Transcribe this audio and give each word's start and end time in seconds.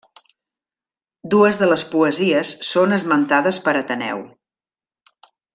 Dues 1.33 1.59
de 1.63 1.69
les 1.69 1.83
poesies 1.91 2.55
són 2.71 2.97
esmentades 2.99 3.63
per 3.69 3.79
Ateneu. 3.83 4.29